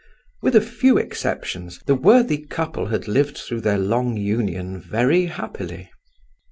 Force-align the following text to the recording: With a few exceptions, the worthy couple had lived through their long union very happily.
With 0.41 0.55
a 0.55 0.61
few 0.61 0.97
exceptions, 0.97 1.77
the 1.85 1.93
worthy 1.93 2.39
couple 2.39 2.87
had 2.87 3.07
lived 3.07 3.37
through 3.37 3.61
their 3.61 3.77
long 3.77 4.17
union 4.17 4.81
very 4.81 5.25
happily. 5.27 5.91